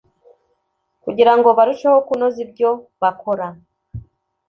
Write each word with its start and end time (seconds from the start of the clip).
kugira 1.03 1.31
ngo 1.37 1.49
barusheho 1.57 1.97
kunoza 2.07 2.39
ibyo 2.45 2.69
bakora. 3.01 3.47